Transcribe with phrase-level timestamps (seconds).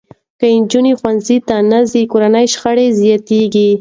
[0.39, 3.67] که نجونې ښوونځي ته نه ځي، کورني شخړې زیاتېږي.